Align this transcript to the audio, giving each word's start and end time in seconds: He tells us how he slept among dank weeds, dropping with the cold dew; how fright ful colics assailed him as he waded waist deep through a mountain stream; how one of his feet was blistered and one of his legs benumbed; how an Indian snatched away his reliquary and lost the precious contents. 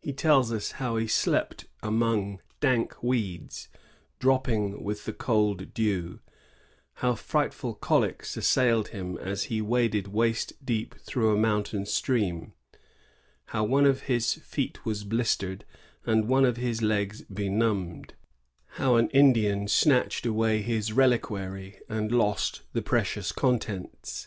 He 0.00 0.12
tells 0.12 0.52
us 0.52 0.72
how 0.82 0.96
he 0.96 1.06
slept 1.06 1.66
among 1.80 2.40
dank 2.58 3.00
weeds, 3.00 3.68
dropping 4.18 4.82
with 4.82 5.04
the 5.04 5.12
cold 5.12 5.72
dew; 5.72 6.18
how 6.94 7.14
fright 7.14 7.54
ful 7.54 7.72
colics 7.74 8.36
assailed 8.36 8.88
him 8.88 9.16
as 9.18 9.44
he 9.44 9.62
waded 9.62 10.08
waist 10.08 10.54
deep 10.66 10.96
through 10.98 11.32
a 11.32 11.38
mountain 11.38 11.86
stream; 11.86 12.54
how 13.44 13.62
one 13.62 13.86
of 13.86 14.02
his 14.10 14.34
feet 14.34 14.84
was 14.84 15.04
blistered 15.04 15.64
and 16.04 16.26
one 16.26 16.44
of 16.44 16.56
his 16.56 16.82
legs 16.82 17.22
benumbed; 17.32 18.14
how 18.80 18.96
an 18.96 19.08
Indian 19.10 19.68
snatched 19.68 20.26
away 20.26 20.60
his 20.60 20.92
reliquary 20.92 21.78
and 21.88 22.10
lost 22.10 22.62
the 22.72 22.82
precious 22.82 23.30
contents. 23.30 24.26